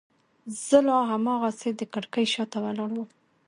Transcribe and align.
زه 0.65 0.77
لا 0.87 0.97
هماغسې 1.11 1.69
د 1.75 1.81
کړکۍ 1.93 2.25
شاته 2.33 2.57
ولاړ 2.63 2.89
وم. 2.93 3.07